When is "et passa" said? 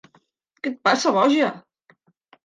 0.75-1.11